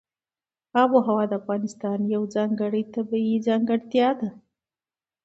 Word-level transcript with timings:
آب 0.81 0.89
وهوا 0.95 1.23
د 1.29 1.33
افغانستان 1.41 1.99
یوه 2.13 2.27
ځانګړې 2.35 2.81
طبیعي 2.95 3.37
ځانګړتیا 3.47 4.09
ده. 4.19 4.29